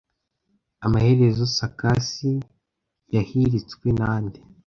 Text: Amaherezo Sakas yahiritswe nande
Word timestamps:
Amaherezo 0.85 1.43
Sakas 1.57 2.09
yahiritswe 3.15 3.87
nande 3.99 4.39